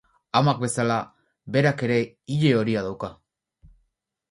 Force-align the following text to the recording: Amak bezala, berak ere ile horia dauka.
Amak 0.37 0.61
bezala, 0.63 0.97
berak 1.57 1.85
ere 1.89 1.99
ile 2.39 2.55
horia 2.63 2.85
dauka. 2.89 3.13